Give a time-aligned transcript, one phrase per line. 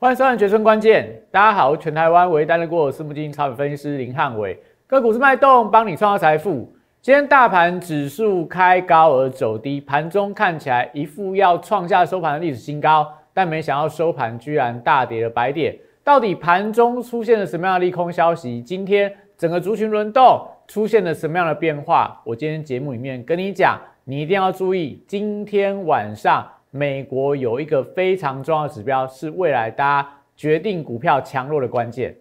[0.00, 6.72] 欢迎收看《决胜关键》，大家好，全台湾唯一担任过私募基金超级分析师林汉伟，个股是脉动，帮你创造财富。
[7.02, 15.76] 今天大盘指数开高而走低，盘中看起来一副要创下收盘的历史新高，但没想到收盘居然大跌了百点。
[16.02, 18.62] 到底盘中出现了什么样的利空消息？
[18.62, 22.18] 今天整个族群轮动出现了什么样的变化？
[22.24, 26.50] 我今天节目里面跟你讲，你一定要注意，今天晚上。
[26.72, 32.16] 美国有一个非常重要的指标，是未来大家决定股票强弱的关键。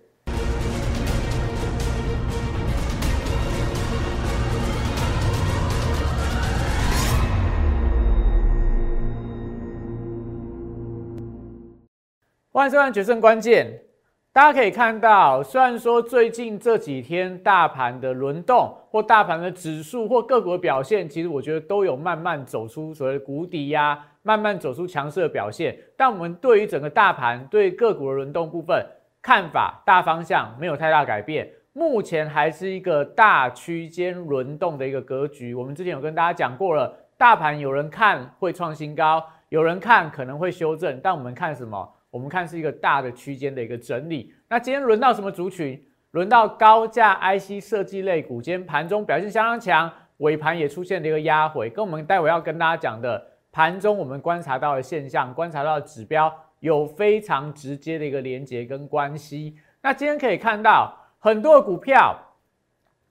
[12.52, 13.68] 欢迎收看《决胜关键》。
[14.32, 25.76] 大家可以看到，虽然说最近这几天大盘的轮动，或大盘的指数，或个股的表现，其实我觉得都有慢慢走出所谓的谷底呀，慢慢走出强势的表现。
[25.98, 28.86] 但我们对于整个大盘、对个股的轮动部分
[29.20, 35.56] 看法，大方向没有太大改变，目前还是一个大区间轮动的一个格局。
[35.56, 41.96] 我们之前有跟大家讲过了，大盘有人看会创新高，有人看可能会修正，但我们看什么？
[42.12, 44.34] 我们看是一个大的区间的一个整理。
[44.48, 45.84] 那今天轮到什么族群？
[46.12, 59.56] 轮到高价 IC 设计类股，今天盘中表现相当强，尾盘也出现了一个压回，跟我们待会要跟大家讲的盘中我们观察到的现象、观察到的指标有非常直接的一个连接跟关系。
[59.84, 62.18] 那今天可以看到很多股票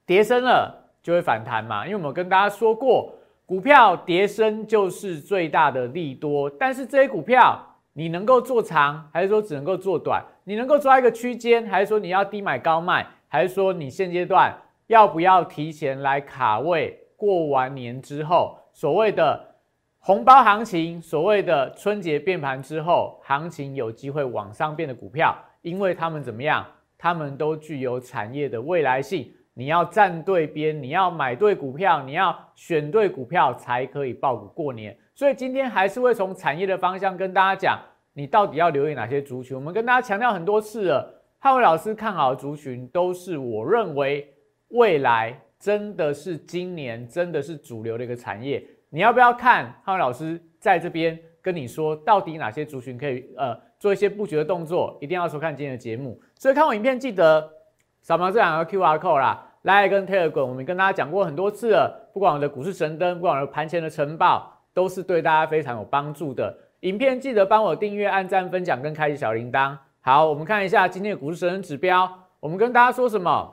[0.05, 3.15] 跌升了就会反弹嘛，因为我们跟大家说过，
[3.47, 7.65] 股票跌升就是最大的利多，但是这些股票。
[7.99, 10.25] 你能够做长，还是说只能够做短？
[10.45, 13.05] 你能够抓一个区间，还是说你要低买高卖？
[13.27, 16.97] 还是说你现阶段要不要提前来卡位？
[17.17, 19.45] 过完年之后，所谓的
[19.99, 26.65] 红包行情，所谓的春节变盘之后，行情有机会往上变的股票，因为他们怎么样？
[26.97, 29.29] 他们都具有产业的未来性。
[29.55, 34.97] 你要站对边，你要买对股票，你要选对股票，才可以爆股过年。
[35.17, 37.77] 所以今天还是会从产业的方向跟大家讲，
[38.19, 39.57] 你到底要留意哪些族群。
[39.57, 44.29] 我们跟大家强调很多次了，汉伟老师看好的族群都是我认为
[44.71, 48.61] 未来真的是今年真的是主流的一个产业。
[48.91, 54.99] 你要不要看汉伟老师在这边跟你说，到底哪些族群可以呃做一些布局的动作？
[55.01, 56.21] 一定要收看今天的节目。
[56.35, 57.49] 所以看我影片记得
[58.03, 64.55] 扫描这两个 Q R code 啦，来跟 Telegram，我们跟大家讲过很多次了，不管我的股市神灯，不管我的盘前的晨报。
[64.75, 66.57] 都是对大家非常有帮助的。
[66.83, 69.77] 影片记得帮我订阅、按赞、分享跟开启小铃铛。
[70.01, 72.09] 好，我们看一下今天的股市神指标。
[72.39, 73.53] 我们跟大家说什么？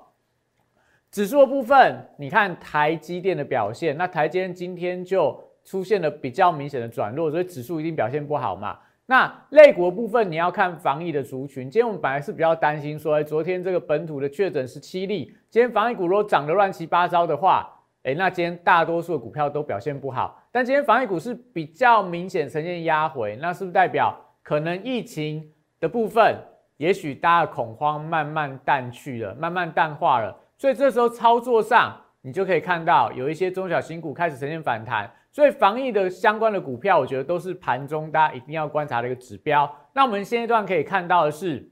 [1.09, 8.77] 指数的部分，你看台积电的表现，那台积电今天就出现了比较明显的转弱，所以指数一定表现不好嘛。
[9.07, 11.63] 那类股的部分，你要看防疫的族群。
[11.63, 17.71] 今天我们本来是比较担心说，昨天这个本土的确诊是七例，今天防疫股如果涨得乱七八糟的话。
[18.05, 26.37] 哎，那今天大多数的股票都表现不好，但今天防疫股是比较明显呈现压回，那是不是代表可能疫情的部分，
[26.77, 39.67] 也许大家的恐慌慢慢淡去了，慢慢淡化了，所以这时候操作上你就可以看到有一些中小型股开始呈现反弹，所以防疫的相关的股票，我觉得都是盘中大家一定要观察的一个指标。
[39.93, 41.67] 那我们现阶段可以看到的是，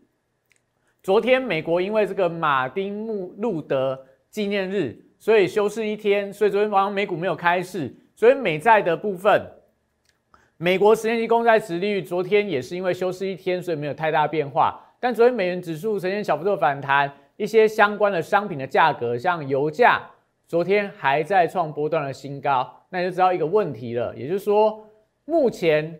[1.03, 3.05] 昨天美国因为这个马丁
[3.37, 4.97] 路德纪念日。
[5.19, 9.41] 所以休市一天，所以昨天晚上美股没有开市，所以美债的部分，
[10.57, 14.77] 美国十年期公债殖利率昨天也是因为休市一天，所以没有太大变化。
[14.99, 20.01] 但昨天美元指数呈现小幅度反弹，一些相关的商品的价格，像油价，
[20.45, 24.85] 昨天还在创波段的新高，那你就知道一个问题了，也就是说，
[25.23, 25.99] 目前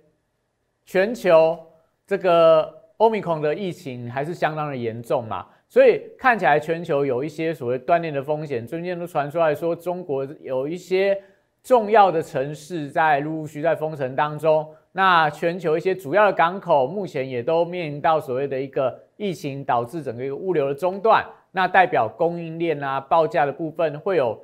[0.86, 1.58] 全球
[2.06, 5.48] 这个欧米孔的疫情还是相当的严重嘛。
[5.74, 11.20] 所以看起来全球有一些所谓断裂的风险，最近都传出来说，中国有一些
[11.64, 14.70] 重要的城市在陆陆续在封城当中。
[14.92, 24.40] 那全球一些主要的港口目前也都面临到所谓的一个疫情导致整个一个物流的中断，那代表供应链啊报价的部分会有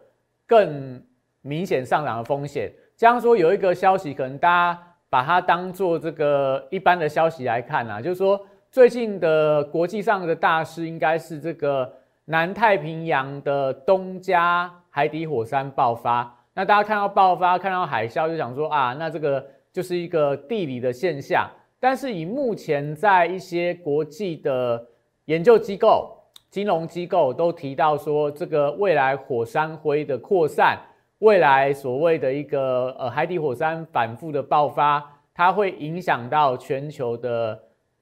[0.48, 1.00] 更
[1.44, 2.72] 明显上涨的风险。
[2.98, 8.44] 这样说有一个消息，可能大家把它当做这个一般的消息来看啊，就是说。
[8.72, 11.92] 最近的国际上的大事应该是这个
[12.26, 16.32] 南太平洋的东加海底火山爆发。
[16.54, 19.44] 那大家看到爆发，看到海啸，就想说啊，那这个
[19.74, 21.50] 就是一个地理的现象。
[21.80, 24.86] 但是以目前在一些国际的
[25.26, 26.16] 研究机构、
[26.52, 30.78] 金融机构都提到说，这个未来火山灰的扩散，
[31.20, 37.60] 未来所谓的一个呃海底火山反复的爆发，它会影响到全球的。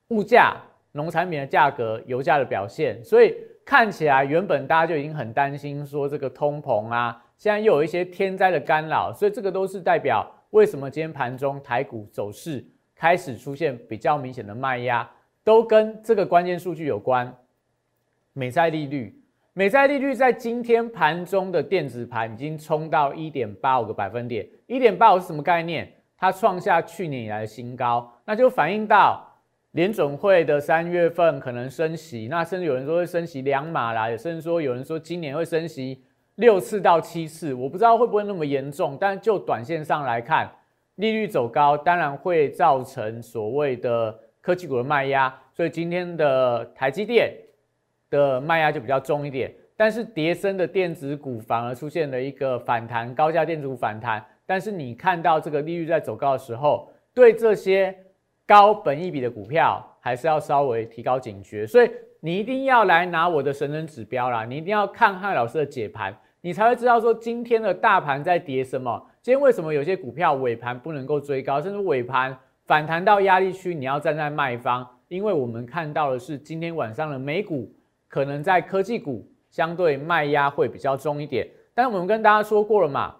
[0.10, 0.56] 物价，
[0.94, 12.66] 农产品的价格、油价的表现，所以看起来原本大家就已经很担心说这个通膨啊，现在又有一些天灾的干扰，所以这个都是代表为什么今天盘中台股走势
[12.96, 15.10] 开始出现比较明显的卖压，
[15.44, 17.36] 都跟这个关键数据有关。
[18.32, 19.22] 美债利率，
[19.54, 25.92] 美债利率在今天盘中的电子盘已经冲到一点八五个百分点，一点八五是什么概念？
[26.18, 29.27] 它创下去年以来的新高，那就反映到
[29.78, 36.04] 联准会的三月份可能升息，那甚至有人说会升息两码啦，也甚至说有人说今年会升息
[36.38, 40.50] 六次到七次，我不知道会不会那么严重，但就短线上来看，
[40.96, 47.32] 利率走高当然会造成所谓的科技股的卖压，所以今天的台积电
[48.10, 54.26] 的卖压就比较重一点，但是叠升的电子股反而出现了一个反弹，高价电子股反弹。
[54.44, 57.96] 但是你看到这个利率在走高的时候，对这些
[58.48, 61.92] 高本益比的股票还是要稍微提高警觉，所以
[62.22, 72.36] 你一定要来拿我的神人指标啦，你一定要看汉老师的解盘，你才会知道说今天的大盘在跌什么，今天为什么有些股票尾盘不能够追高，甚至尾盘
[72.66, 77.70] 反弹到压力区，你要站在卖方，因为我们看到的是今天晚上的美股
[78.08, 83.14] 可能在科技股相对卖压会比较重一点，但是我们跟大家说过了嘛。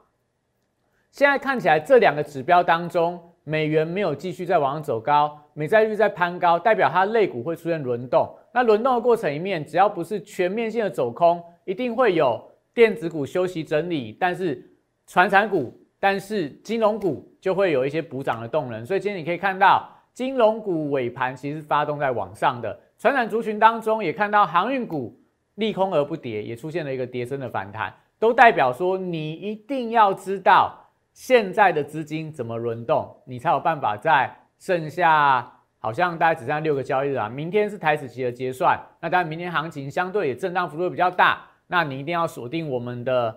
[1.12, 8.30] 现在看起来，这两个指标当中，美元没有继续在往上走高，美债率在攀高，代表它类股会出现轮动。
[8.52, 14.62] 那轮动的过程里面，只要不是全面性的走空，一定会有电子股休息整理，但是
[15.06, 18.86] 传产股，但是金融股就会有一些补涨的动能。
[18.86, 25.18] 所以今天你可以看到，金融股尾盘其实发动在往上的，传产族群当中也看到航运股
[25.56, 30.84] 利空而不跌，也出现了一个跌升的反弹，都代表说你一定要知道。
[31.18, 37.28] 现在的资金怎么轮动，你才有办法在剩下好像大概只剩下六个交易日啊。
[37.28, 43.36] 明天是台子期的结算，那当然明天行情相对也震荡幅度比较大，那你一定要锁定我们的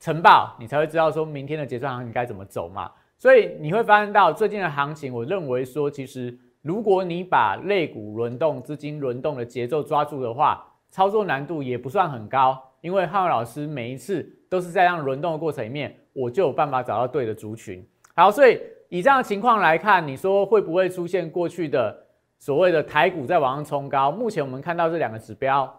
[0.00, 2.90] 晨报，你才会知道说明天的结算行情该怎么走嘛。
[3.16, 15.96] 所以你会发现到最近的行情，我认为说其实如果你把类股轮动、资金轮动的节奏抓住的话，操作难度也不算很高，因为汉老师每一次都是在让轮动的过程里面。
[16.12, 17.82] 我就有办法找到对的族群。
[18.16, 21.96] 好，所以以这样的情况来看，你说会不会出现过去的
[22.38, 24.10] 所谓的台股在往上冲高？
[24.10, 25.72] 目前我们看到这两个指标，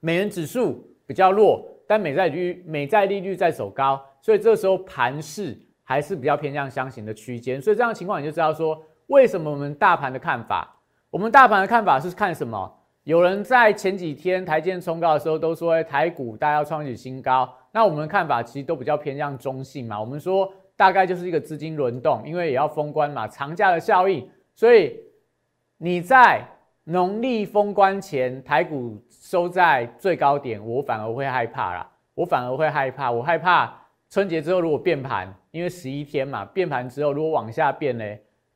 [0.00, 7.60] 美元指数比较弱，但美债率美债利率在走高，所以这时候盘势还是比较偏向箱型的区间。
[7.60, 10.76] 所以这样的情况你就知道说，为什么我们大盘的看法，
[11.08, 12.70] 我们大盘的看法是看什么？
[13.04, 17.50] 有人在前几天台建冲高的时候都说台股大家要创起新高。
[17.78, 24.98] 那我们的看法其实都比较偏向中性嘛，我们说大概就是一个资金轮动，因为也要封关嘛，长假的效应，所以
[25.76, 26.44] 你在
[26.82, 33.72] 农历封关前台股收在最高点，我反而会害怕啦，我反而会害怕，我害怕
[34.10, 38.04] 春节之后如果变盘，因为十一天嘛，变盘之后如果往下变呢，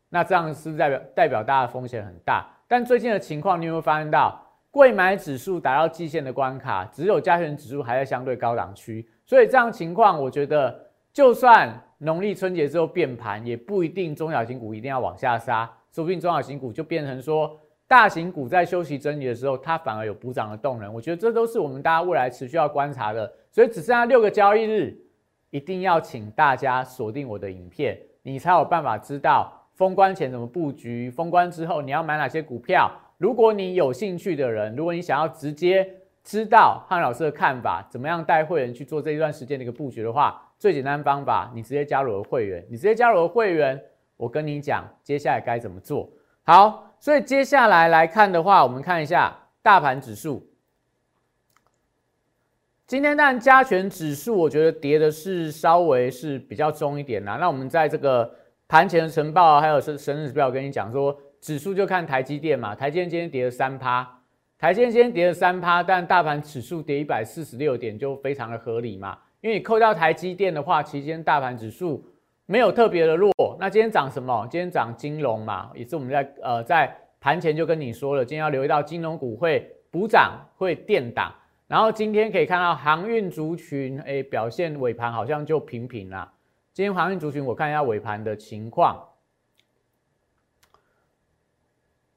[0.09, 2.45] 那这样是代表代表大家风险很大。
[2.67, 4.42] 但最近的情况，你有没有发现到？
[4.73, 17.55] 贵买指数达到季线的关卡，只有加权指数还在相对高档区，所以这样情况，我觉得就算农历春节之后变盘，也不一定中小型股一定要往下杀，说不定中小型股就变成说
[17.87, 20.93] 大型股在休息整理的时候，它反而有补涨的动能。
[20.95, 23.31] 我觉得这都是我们大家未来持续要观察的。
[23.51, 24.97] 所以只剩下六个交易日，
[25.51, 32.91] 一定要请大家锁定我的影片，你才有办法知道封关前怎么布局，封关之后你要买哪些股票。
[33.23, 35.89] 如果你有兴趣的人，如果你想要直接
[36.25, 42.67] 知道汉老师的看法，怎么样带会员去做这一段时间的一个布局的话，最简单方法，你直接加入我的会员。
[42.69, 43.81] 你直接加入我的会员，
[44.17, 46.11] 我跟你讲接下来该怎么做。
[46.43, 50.45] 好，所以接下来来看的话，我们看一下大盘指数。
[52.89, 57.37] 今天当然加权指数，我觉得跌的是稍微是比较重一点啦。
[57.37, 58.29] 那我们在这个
[58.67, 61.17] 盘前的晨报，还有是神日指标，跟你讲说。
[61.43, 64.09] 指数就看台积电嘛，台积电今天跌了三趴，
[64.57, 72.07] 台积电今天跌了三趴，但大盘指数跌一百四十六点就非常的合理嘛，因为你扣掉台积电的话，期间大盘指数
[72.47, 73.33] 没有特别的弱。
[73.59, 74.47] 那今天涨什么？
[74.49, 81.35] 今天涨金融嘛，也是我们在呃在盘前就跟你说了，今天要留意到金融股会补涨，会垫档。
[81.67, 86.33] 然后今天可以看到航运族群，哎，表现尾盘好像就平平啦。
[86.73, 89.05] 今天航运族群我看一下尾盘的情况。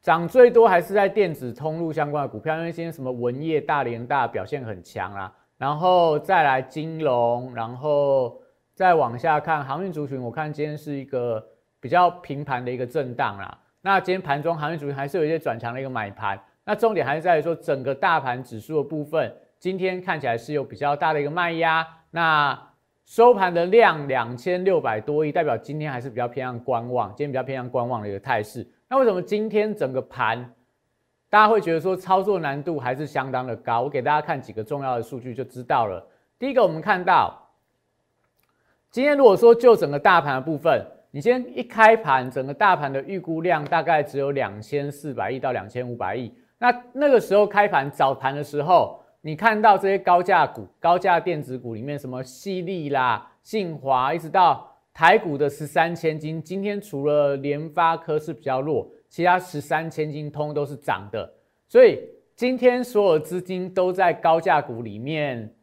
[0.06, 8.40] 涨最多还是在电子通路相关的股票，因为今天什么文业、大连大表现很强啊，然后再来金融，然后
[8.76, 11.44] 再往下看航运族群，我看今天是一个
[11.80, 13.58] 比较平盘的一个震荡啦。
[13.82, 16.40] 那今天盘中行业主还是有一些转强的一个买盘。
[16.66, 21.84] 那重点还是在于说，整个大盘指数的部分，今天看起来是有比较大的一个卖压。
[22.12, 22.56] 那
[23.06, 28.68] 收盘的量两千六百多亿，代表今天还是比较偏向观望，今天比较偏向观望的一个态势。
[28.90, 30.54] 那为什么今天整个盘
[31.30, 33.82] 大家会觉得说操作难度还是相当的高？
[33.82, 36.06] 我给大家看几个重要的数据就知道了。
[36.38, 37.50] 第一个，我们看到
[38.92, 40.86] 今天如果说就整个大盘的部分。
[41.12, 46.30] 你先一开盘，整个大盘的预估量大概只有两千四百亿到两千五百亿。
[46.58, 61.30] 那那个时候开盘早盘的时候，你看到这些高价股、高价电子股里面，什么犀利啦、信华，一直到台股的十三千金，今天除了联发科是比较弱，其他十三千金通都是涨的。
[61.68, 62.00] 所以
[62.34, 65.54] 今天所有资金都在高价股里面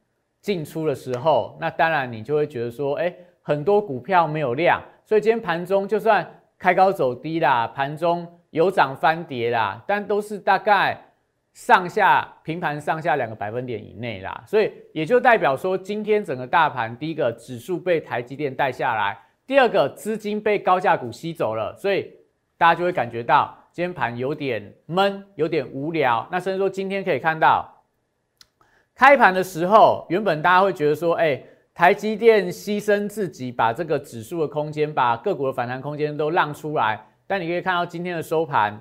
[0.42, 3.10] 进出的时候，那当然你就会觉得说，哎，
[3.40, 4.78] 很多股票没有量。
[5.06, 11.02] 所以今天盘中就算开高走低啦，盘中有涨翻跌啦，但都是大概
[11.52, 14.42] 上下平盘上下两个百分点以内啦。
[14.46, 22.12] 所以也就代表说，今天整个大盘，第一个指数被台积电带下来，第二个资金被高价股吸走了，所以
[22.56, 26.26] 大家就会感觉到今天盘有点闷，有点无聊。
[26.30, 27.84] 那甚至说今天可以看到
[28.94, 31.42] 开盘的时候，原本大家会觉得说，哎。
[31.74, 37.02] 台积电牺牲自己，把这个指数的空间，把个股的反弹空间都让出来。
[37.26, 38.78] 但你可以看到今天的收盘，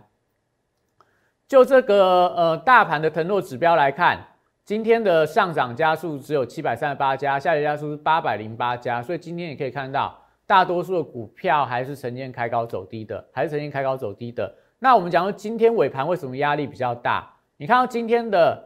[1.51, 4.17] 就这个呃大盘的腾落指标来看，
[4.63, 9.03] 今天的上涨加速只有七百三十八家，下跌加速是八百零八家。
[9.03, 10.17] 所以今天也可以看到，
[10.47, 14.55] 大多数的股票还是呈现开高走低的，还是呈现开高走低的。
[14.79, 17.29] 那我们讲说今天尾盘为什么压力比较大？
[17.57, 18.57] 你看到今天的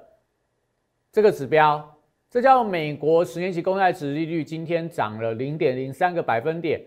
[1.12, 1.92] 这个指标。
[2.30, 6.80] 这叫美国十年期公债值利率今天涨了零点零三个百分点，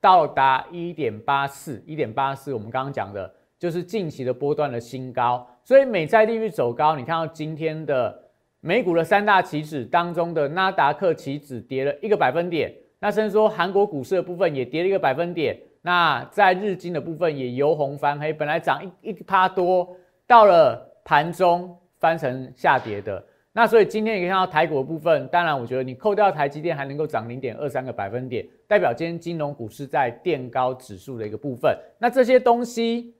[0.00, 2.52] 到达一点八四，一点八四。
[2.52, 6.94] 我们刚刚讲的就是近期的波段的新高，所以美债利率走高。
[6.94, 8.16] 你看到今天的
[8.60, 15.58] 美股的三大期指当中的纳达克期指跌了一个百分点，那甚至说韩国股市的部分也跌了一个百分点。
[15.82, 19.88] 那在日经的部分也由红翻黑，本来涨一一趴多，
[20.26, 23.24] 到了盘中翻成下跌的。
[23.52, 31.74] 那所以今天你可以看到台股的部分，当然我觉得你扣掉台积电还能够涨零点二三个百分点，代表今天金融股市在垫高指数的一个部分。
[31.98, 33.14] 那这些东西，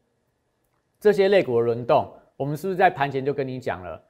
[0.99, 4.03] 这些类股的轮动，我们是不是在盘前就跟你讲了？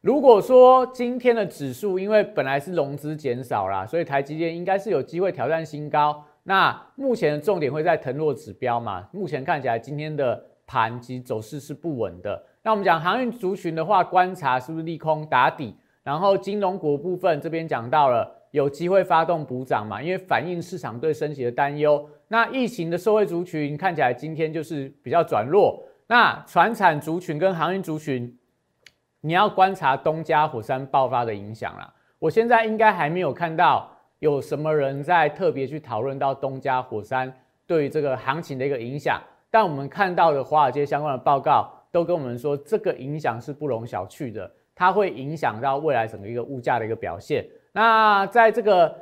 [0.00, 6.24] 如果说今天的指数因为本来是融资减少啦，所以台积电应该是有机会挑战新高。
[6.42, 9.06] 那目前的重点会在腾落指标嘛？
[9.12, 12.42] 目前看起来今天的盘及走势是不稳的。
[12.62, 22.08] 那我们讲航运族群的话，观察是不是利空打底，然后金融股部分这边讲到了有机会发动补涨嘛，因为反映市场对升息的担忧。
[22.28, 25.84] 那疫情的社会族群看起来今天就是比较转弱。
[26.10, 28.36] 那船产族群跟航运族群，
[29.20, 31.94] 你要观察东加火山爆发的影响啦。
[32.18, 33.88] 我现在应该还没有看到
[34.18, 37.32] 有什么人在特别去讨论到东加火山
[37.64, 41.70] 对于这个行情的一个影响，但我们看到的华尔街相关的报告。
[41.92, 47.44] 都跟我们说，这个影响是不容小觑的，它会影响到未来整个一个物价的一个表现。
[47.72, 48.96] 那在这个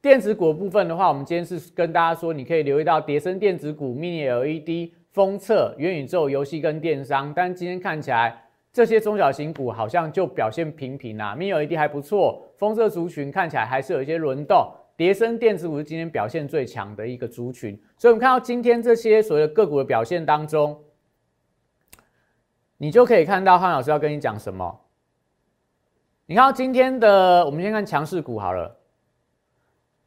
[0.00, 7.32] 电子股部分的话，我们今天是跟大家说，你可以留意到叠升电子股、Mini LED、封测、元宇宙、游戏跟电商。
[7.34, 14.72] 但今天看起来，这些中小型股好像就表现平平啊，Mini LED 还不错，封测族群看起来还是有一些轮动。
[14.96, 20.78] 叠升电子股是今天表现最强的一个族群，所以我们看到今天这些所谓的个股的表现当中。
[22.76, 24.80] 你就可以看到汉老师要跟你讲什么。
[26.26, 28.76] 你看今天的，我们先看强势股好了。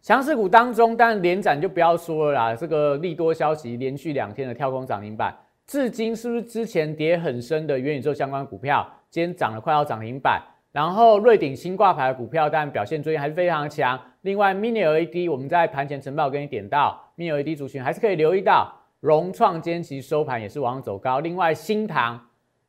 [0.05, 2.55] 强势股当中，但连展就不要说了啦。
[2.55, 5.35] 这个利多消息连续两天的跳空涨停板，
[5.65, 10.39] 至今是不是之前跌很深的元宇宙相关股票，今天涨了快要涨停板。
[10.71, 13.99] 然后瑞鼎新挂牌的股票，但表现最近还是非常强。
[14.21, 18.71] 另外，mini LED 我们在盘前晨报给你点到，mini LED 族群还是可以留意到。
[18.99, 21.19] 融创今天其实收盘也是往上走高。
[21.19, 22.21] 另外，新塘。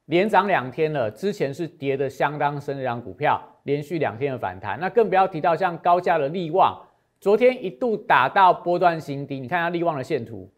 [0.07, 6.81] 连涨两天了，之前是跌的相当深的一张股票，连续两天的反弹，那更不要提到像高价的利旺，
[7.21, 10.53] 昨天一度打到波段新低，你看下利旺的线图，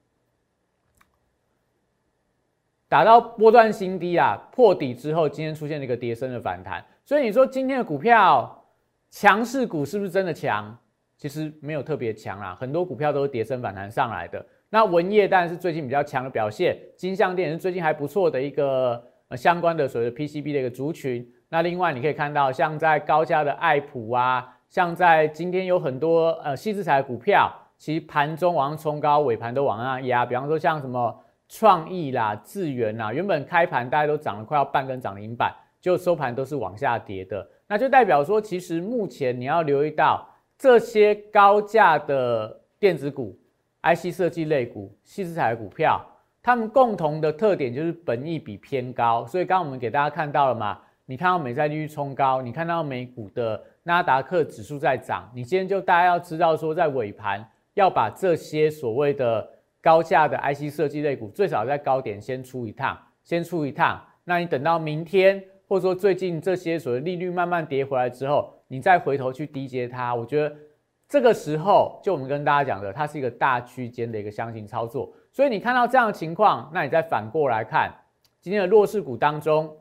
[2.89, 8.65] 打到波段新低啊，破底之后，今天出现了一个跌升的反弹，所以你说今天的股票
[9.11, 10.77] 强势股是不是真的强？
[11.17, 14.45] 其实没有特别强啦，很多股票都是跌升反弹上来的。
[14.71, 19.05] 那文业当然是最近比较强的表现，金相电是最近还不错的一个。
[19.37, 30.27] 相关的所谓的 PCB 的一个族群，那另外你可以看到，像在高价的爱普啊，像在今天有很多呃细资材股票，其实盘中往上冲高，尾盘都往上压。
[30.27, 43.39] 比方说像什么创意啦、智源啦，原本开盘大家都涨了快要半根涨停板，就收盘都是往下跌的，那就代表说，其实目前你要留意到这些高价的电子股、
[43.83, 46.05] IC 设计类股、细资材股票，
[46.43, 50.79] 它们共同的特点就是本益比偏高，所以刚刚我们给大家看到了嘛，
[51.11, 59.49] 你看到美债利率冲高，你看到美股的纳达克指数在涨，你今天就大家要知道说，在尾盘要把这些所谓的
[59.81, 63.99] 高价的 IC 设计类股，最少在高点先出一趟，先出一趟。
[64.25, 70.55] 那你等到明天，或者说最近这些所谓利率慢慢跌回来之后，你再回头去低接它，我觉得
[71.09, 75.11] 这个时候就我们跟大家讲的，它是一个大区间的一个箱型操作。
[75.33, 77.91] 所以你看到这样的情况，那你再反过来看
[78.43, 79.75] 今天的弱势股当中，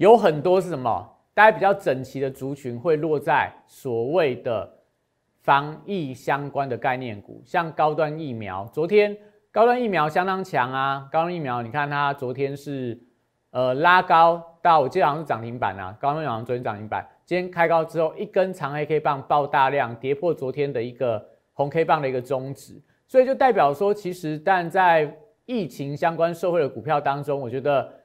[0.00, 1.06] 有很多是什么？
[1.34, 4.66] 大家比较整齐的族群会落在所谓的
[5.42, 8.64] 防疫相关的概念股，像高端疫苗。
[8.72, 9.14] 昨天
[9.52, 12.98] 高端疫苗相当强啊，高端疫苗你看它昨天是
[13.50, 25.14] 呃拉高到我记得好像是涨停板啊，高端疫苗昨天涨停板，今天开高之后一根长黑 K 棒爆大量，跌破昨天的一个红 K 棒的一个中值，所以就代表说，其实但在
[25.44, 27.99] 疫情相关社会的股票当中，我觉得。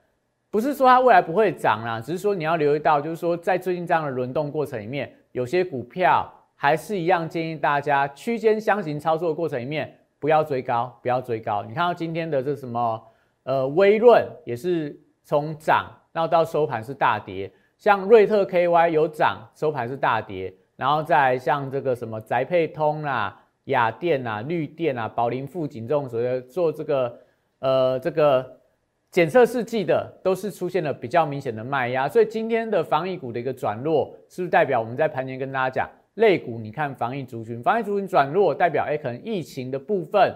[0.56, 11.62] 不是说它未来不会涨啦，只是说你要留意到，就是说在最近这样的轮动过程里面，有些股票还是一样建议大家区间箱型操作的过程里面不要追高，不要追高。
[11.64, 13.04] 你看到今天的这什么
[13.44, 27.20] 呃微润也是从涨，然后到收盘是大跌，像瑞特 KY 有涨，收盘是大跌，然后再像这个什么宅配通啦、雅电啊、绿电啊、宝林富锦这种所谓做这个
[27.60, 28.56] 呃这个。
[29.16, 40.36] 检测试剂的都是出现了比较明显的卖压，所以今天的防疫股的一个转弱，是不是代表我们在盘前跟大家讲，类股你看防疫族群，防疫族群转弱，代表哎可能疫情的部分，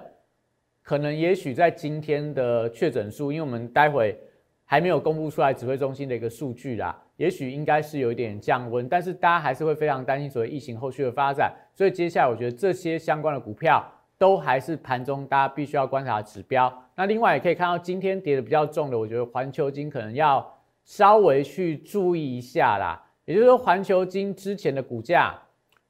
[0.81, 4.17] 可能也许在今天的确诊数，因为我们待会
[4.63, 13.86] 还没有公布出来指挥中心的一个数据啦，也许应该是有一点降温，但是大家还是会非常担心所谓疫情后续的发展，所以接下来我觉得这些相关的股票。
[14.19, 16.71] 都还是盘中大家必须要观察的指标。
[16.95, 20.45] 那另外也可以看到，今天跌的比较重的，我觉得环球金可能要
[20.84, 23.01] 稍微去注意一下啦。
[23.23, 25.34] 也就是说，环球金之前的股价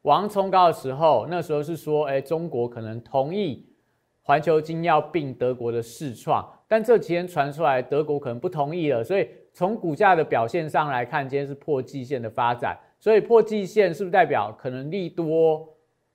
[0.03, 3.67] 往上冲高的时候，那时候是说，哎，中国可能同意
[4.21, 9.03] 环球金要并德国的世创，但这几天传出来，德国可能不同意了。
[9.03, 12.77] 所以从股价的表现上来看，今天是破季线的发展。
[12.99, 15.67] 所以破季线是不是代表可能利多？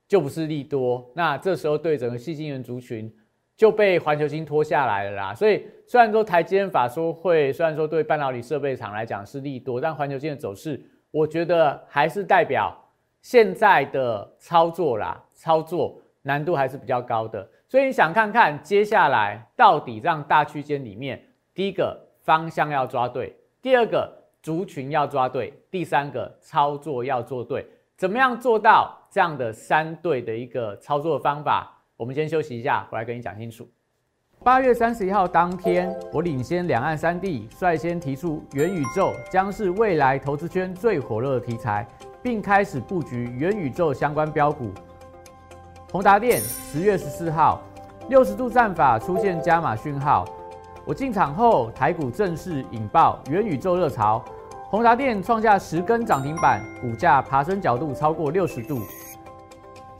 [0.06, 3.12] 就不是利多，那这时候对整个细晶圆族群
[3.56, 5.34] 就被环球金拖下来了啦。
[5.34, 12.76] 所以虽然说台积电法说会，虽然说对半导体设备厂来讲是利多，但环球金的走势，我觉得还是代表
[13.22, 17.48] 现在的操作啦，操作难度还是比较高的。
[17.66, 21.20] 所以你想看看接下来到底让大区间里面，
[21.54, 24.12] 第一个方向要抓对，第二个
[24.42, 27.66] 族群要抓对，第三个操作要做对。
[28.04, 31.66] 怎么样做到这样的三对的一个操作方法？
[31.96, 33.66] 我们先休息一下，回来跟你讲清楚。
[34.42, 41.88] 八月三十一号当天，我领先两岸三地，率先提出元宇宙将是未来投资圈最火热的题材，
[42.22, 44.70] 并开始布局元宇宙相关标股。
[45.90, 47.62] 宏达电十月十四号，
[48.10, 50.26] 六十度战法出现加码讯号，
[50.84, 54.22] 我进场后，台股正式引爆元宇宙热潮。
[54.74, 58.80] 宏达电创下十根涨停板，股价爬升角度超过六十度。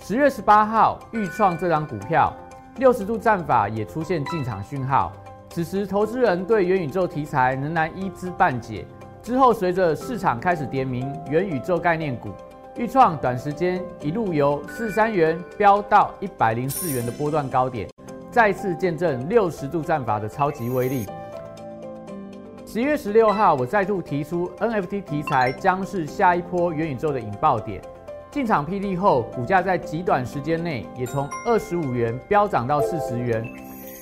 [0.01, 2.35] 十月十八号，预创这张股票
[2.79, 5.13] 六十度战法也出现进场讯号。
[5.49, 8.85] 此时，投资人对元宇宙题材仍然一知半解。
[9.23, 12.31] 之后，随着市场开始点名元宇宙概念股，
[12.75, 17.89] 预创短时间一路由四三元飙到一百零四元的波段高点，
[18.29, 21.07] 再次见证六十度战法的超级威力。
[22.75, 27.81] 十一月十六号，我再度提出 NFT 题材将是下一波元宇宙的引爆点。
[28.33, 33.49] 进场霹雳后，股价在极短时间内也从二十五元飙涨到四十元。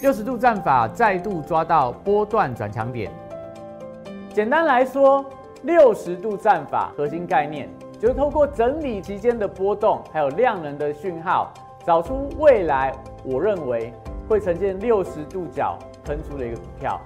[0.01, 3.13] 六十度战法再度抓到波段转强点。
[4.33, 5.23] 简单来说，
[5.65, 7.69] 六十度战法核心概念
[8.01, 11.53] 就是透过整理期间的波动，还有量能的讯号，
[11.85, 12.91] 找出未来
[13.23, 13.93] 我认为
[14.27, 16.99] 会呈现六十度角喷出的一个股票。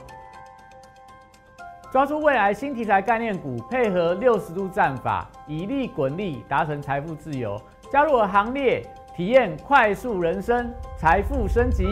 [1.93, 7.61] 抓住未来新题材概念股，配合六十度战法，以利滚利，达成财富自由。
[7.93, 8.83] 加入我行列，
[9.15, 10.69] 体验快速人生，
[10.99, 11.87] 财富升级。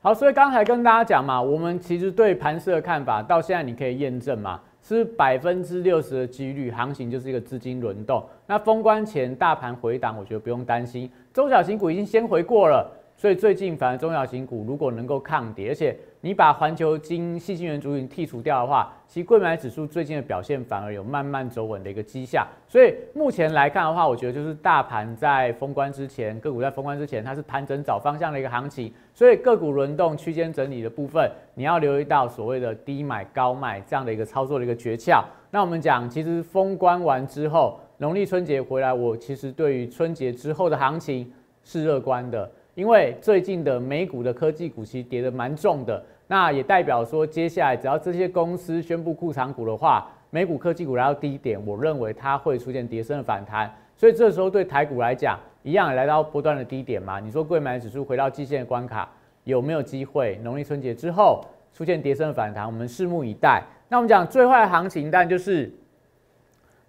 [0.00, 8.24] 好，所以刚才跟大家讲嘛，我们其实对盘势的看法，到现在你可以验证嘛，是百分之六十的几率，行情就是一个资金轮动。
[8.46, 12.88] 那封关前大盘回档，我觉得不用担心，中小型股已经先回过了。
[13.16, 22.46] 所以最近反而中小型股如果能够抗跌，而且你把环球金、细晶元族群剔除掉的话，其实贵买指数最近的表现反而有慢慢走稳的一个迹象。
[22.66, 28.92] 所以目前来看的话，我觉得就是大盘在封关之前，个股在封关之前，它是盘整找方向的一个行情。
[29.14, 35.22] 所以个股轮动、区间整理的部分，你要留意到所谓的低买高卖这样的一个操作的一个诀窍。
[35.50, 42.50] 那我们讲，其实封关完之后，农历春节回来，我其实对于春节之后的行情是乐观的。
[42.74, 57.20] 因为最近的美股的科技股其实跌得蛮重的，那也代表说接下来只要这些公司宣布库藏股的话，美股科技股来到低点，我认为它会出现跌升的反弹，所以这时候对台股来讲，一样也来到波段的低点嘛。
[57.20, 59.08] 你说贵买指数回到季线的关卡，
[59.44, 60.36] 有没有机会？
[60.42, 63.62] 农历春节之后出现跌升的反弹，我们拭目以待。
[63.88, 65.72] 那我们讲最坏的行情，但就是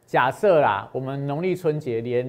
[0.07, 2.25] 假设啦，我们农历春节连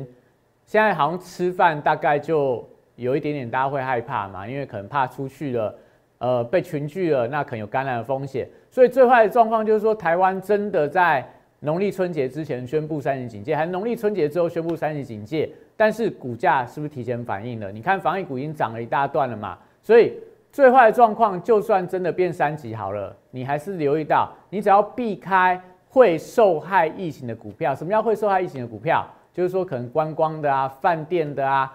[0.67, 2.63] 现在好像吃饭大概就。
[2.97, 4.47] 有一点点，大家会害怕嘛？
[4.49, 5.75] 因为可能怕出去了，
[6.19, 8.49] 呃，被群聚了，那可能有感染的风险。
[8.71, 11.27] 所以最坏的状况就是说，台湾真的在
[11.61, 17.71] 农历春节之前宣布三级警戒，还农历春节之后宣布三级警戒，但是股价是不是提前反应了？
[17.71, 19.59] 你看防疫股已经涨了一大段了嘛？
[19.83, 20.15] 所以
[20.51, 27.75] 最坏的状况，就算真的变三级好了，你还是留意到，你只要避开会受害疫情的股票。
[27.75, 29.07] 什么叫会受害疫情的股票？
[29.33, 31.73] 就是说可能观光的啊，饭店的啊。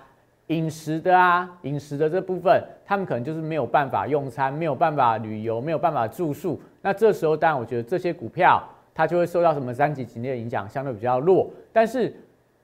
[0.52, 6.62] 饮食的啊，饮食的这部分，他们可能就是没有办法用餐，没有办法旅游，没有办法住宿。
[6.82, 8.62] 那这时候，当然我觉得这些股票
[8.94, 11.50] 它就会受到什么三级警戒的影响，相对比较弱。
[11.72, 12.14] 但是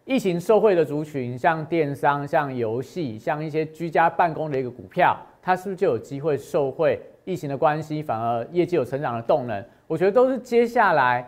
[0.04, 9.64] 疫情受惠的族群，像电商、像游戏、像一些居家办公的一个股票，它是不是就有机会受惠疫情的关系，反而业绩有成长的动能？
[9.88, 11.26] 我觉得都是接下来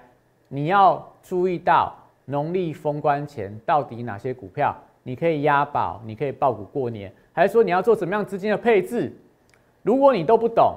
[0.49, 1.95] 你要注意到
[2.25, 4.75] 农历封关前到底哪些股票。
[5.09, 9.11] 你可以押宝，你可以爆股过年，还是说你要做什么样资金的配置？
[9.81, 10.75] 如果你都不懂，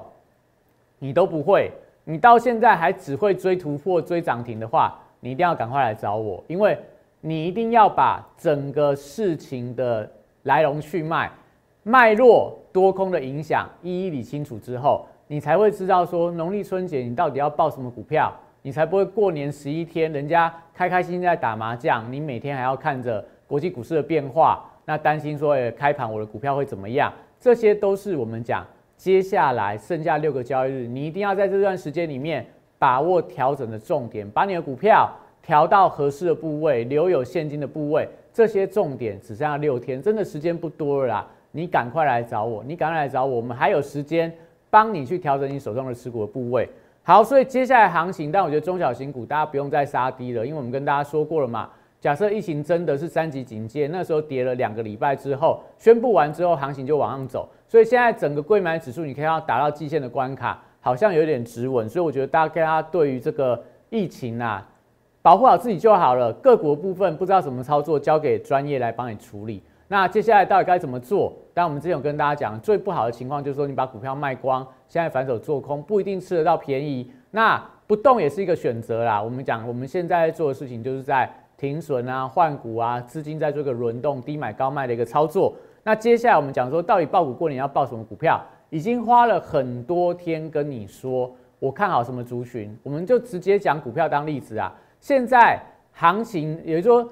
[0.97, 1.69] 你都不会，
[2.03, 6.75] 你到现在还只会追突破、追涨停的话，你一定要赶快来找我，因为
[7.21, 10.09] 你一定要把整个事情的
[10.41, 11.31] 来龙去脉、
[11.83, 23.23] 脉络、多空的影响一一理清楚之后，你才会知道说农历春节你到底要报什么股票，你才不会过年十一天人家开开心心在打麻将，你每天还要看着。
[23.47, 27.11] 国际股市的变化，那担心说，诶，开盘我的股票会怎么样？
[27.39, 32.45] 这些都是我们讲接下来剩下六个交易日，你一定要在这段时间里面
[32.79, 35.09] 把握调整的重点，把你的股票
[35.41, 38.07] 调到合适的部位，留有现金的部位。
[38.31, 41.27] 这些重点只剩下六天，真的时间不多了啦！
[41.51, 44.31] 你赶快来找我，你赶快来找我，我们还有时间
[44.71, 46.67] 帮你去调整你手中的持股的部位。
[47.03, 51.69] 好，所以接下来行情，但我觉得中小型股大家不用再杀低了，因为我们跟大家说过了嘛。
[52.03, 57.47] 假设疫情真的是三级警戒，那时候跌了两个礼拜之后，宣布完之后，行情就往上走。
[57.65, 61.87] 所以现在整个贵买指数，你可以要达到季线的关卡，好像有点止稳。
[61.87, 64.67] 所以我觉得大家对于这个疫情啊，
[65.21, 66.33] 保护好自己就好了。
[66.33, 69.63] 个股部分不知道怎么操作，交给专业来帮你处理。
[69.87, 71.31] 那接下来到底该怎么做？
[71.53, 77.09] 但我们之前有跟大家讲，最不好的情况就是说你把股票卖光，现在反手做空，不一定吃得到便宜。
[77.31, 79.21] 那不动也是一个选择啦。
[79.21, 81.33] 我们讲我们现在做的事情，就是在。
[81.63, 85.55] 停损啊，换股啊，资金在做一个轮动，低买高卖的一个操作。
[85.81, 88.37] 那接下来我们讲说，到底报股过年要报什么股票？
[88.69, 94.69] 已经花了很多天跟你说，我看好什么族群，我们就直接讲股票当例子啊。
[94.99, 95.57] 现在
[95.93, 97.11] 行情，也就是说，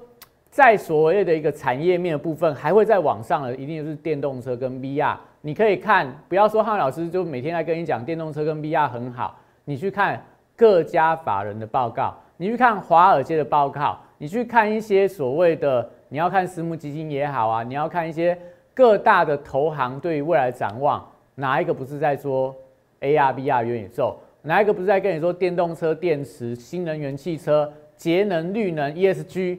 [0.50, 5.16] 在所谓的一个产业面的部分，还会在往上的，一定就是电动车跟 VR。
[5.40, 9.34] 你可以看，不要说汉老师就每天来跟你讲电动车跟 VR 很好，
[9.64, 10.22] 你去看
[10.54, 13.98] 各家法人的报告，你去看华尔街的报告。
[14.22, 18.38] 你去看一些所谓的，你要看私募基金也好啊，你要看一些
[18.72, 21.04] 各大的投行对于未来展望，
[21.34, 22.54] 哪一个不是在说
[23.00, 24.16] AR、VR、元宇宙？
[24.42, 29.58] 哪一个不是在跟你说电动车、电池、新能源汽车、节能、绿能、ESG？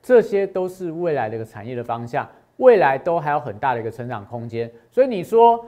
[0.00, 2.24] 这些都是未来的一个产业的方向，
[2.58, 4.70] 未来都还有很大的一个成长空间。
[4.92, 5.66] 所以你说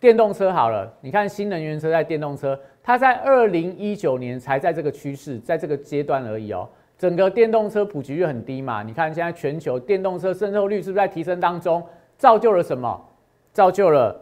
[0.00, 6.68] 电动车好了，你看新能源车在电动车，它在二零一九年才在这个趋势，在这个阶段而已哦。
[6.96, 8.82] 整个电动车普及率很低嘛？
[8.82, 11.82] 你看现在全球电动车渗透率是不是在提升当中？
[12.16, 13.04] 造就了什么？
[13.52, 14.16] 造就了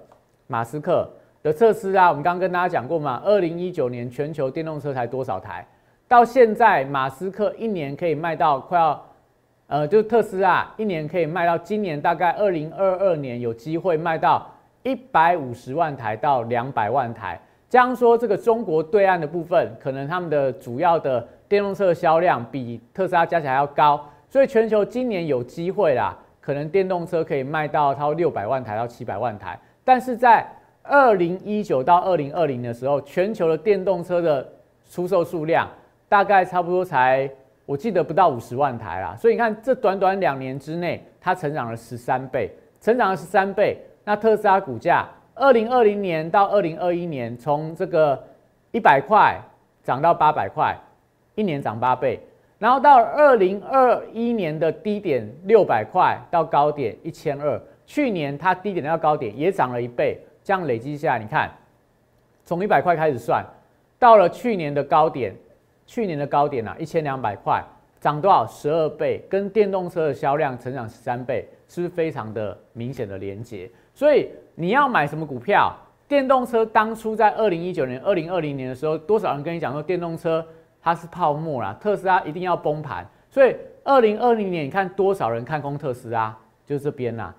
[0.47, 1.09] 马斯克
[1.43, 2.09] 的特斯拉。
[2.09, 5.67] 我们刚刚跟大家讲过嘛，二零一九年全球电动车才多少台？
[6.09, 9.07] 到现在马斯克一年可以卖到快要，
[9.67, 14.51] 呃，就是特斯拉一年可以卖到今年大概二零二二年有机会卖到
[14.83, 17.39] 一百五十万台到两百万台。
[17.69, 21.29] 这样说，这个中国对岸的部分，可能他们的主要的。
[21.53, 29.59] 电动车的销量比特斯拉加起来要高，所以全球今年有机会啦，可能电动车可以卖到超六百万台到七百万台。
[29.85, 30.47] 但是在
[30.83, 34.51] 二零一九到二零二零的时候，全球的电动车的
[34.91, 35.69] 出售数量
[36.09, 37.29] 大概差不多才，
[37.67, 39.15] 我记得不到五十万台啦。
[39.15, 43.77] 所以你看，这短短两年之内，它成长了十三倍，成长了十三倍。
[44.05, 48.19] 那特斯拉股价，二零二零年到二零二一年，从这个
[48.71, 49.39] 一百块
[49.85, 50.75] 涨到八百块，
[51.35, 52.21] 一年涨八倍。
[52.59, 60.19] 然后到二零二一年的低点六百块到高点一千二，去年它低点到高点也涨了一倍。
[60.45, 61.51] 这样累积下来，你看，
[62.45, 63.45] 从一百块开始算，
[63.99, 65.35] 到了去年的高点，
[65.87, 67.65] 去年的高点啊，一千两百块，
[68.01, 68.47] 涨多少？
[68.47, 73.71] 十二倍，跟电动车的销量成长十三倍，是不是非常的明显的连接？
[73.95, 75.73] 所以你要买什么股票？
[76.09, 80.45] 电动车当初在二零一九年、二零二零年的时候，多少人跟你讲说电动车
[80.83, 83.07] 它是泡沫啦，特斯拉一定要崩盘。
[83.31, 86.37] 所以二零二零年，你看多少人看空特斯拉？
[86.67, 87.33] 就这边呐。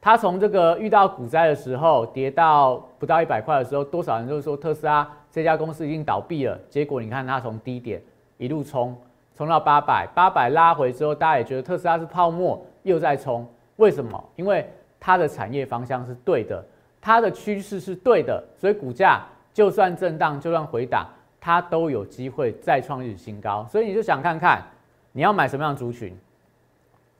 [0.00, 6.58] 他从这个遇到股灾的时候跌到不到一百块的时候，多少人就是说特斯拉这家公司已经倒闭了。
[6.68, 8.02] 结果你看它从低点
[8.36, 8.96] 一路冲，
[9.36, 13.46] 冲到八百，八百拉回之后，大家也觉得特斯拉是泡沫，又在冲。
[13.76, 14.22] 为什么？
[14.34, 16.64] 因为它的产业方向是对的，
[17.00, 21.06] 它的趋势是对的，所以股价就算震荡，就算回档，
[21.42, 23.66] 它都有机会再创历史新高。
[23.68, 24.62] 所以你就想看看，
[25.10, 26.16] 你要买什么样的族群？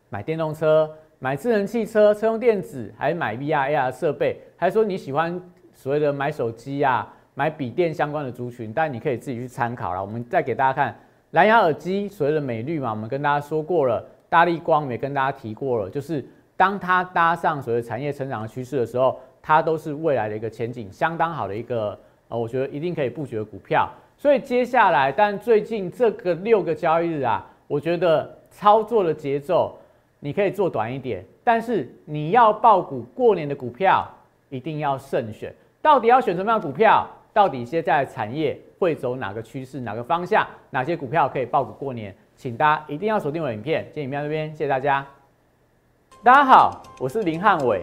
[0.08, 0.88] 买电动车。
[1.18, 5.40] 买智能汽车、车用电子，还是买 VR、AR 设备，还是说你喜欢
[5.72, 8.72] 所谓的买手机啊、买笔电相关的族群？
[8.72, 10.00] 但你可以自己去参考了。
[10.00, 10.98] 我们再给大家看
[11.30, 14.04] 蓝牙耳机，所谓的美绿嘛，我们跟大家说过了。
[14.28, 23.88] 大力光也跟大家提过了，就是当它搭上所谓产业成长的趋势的时候，它都是未来的一个前景相当好的一个呃，我觉得一定可以布局的股票。
[24.22, 29.76] 所以接下来，但最近这个六个交易日啊，我觉得操作的节奏。
[30.20, 34.08] 你可以做短一点，但是你要报股过年的股票
[34.48, 35.52] 一定要慎选。
[35.80, 37.04] 到底要选什么样的股票？
[37.32, 40.46] 到底现在产业会走哪个趋势、哪个方向？
[40.70, 42.14] 哪些股票可以报股过年？
[42.36, 43.84] 请大家一定要锁定我的影片。
[43.86, 45.04] 今天影片这边，谢谢大家。
[46.22, 47.82] 大家好，我是林汉伟，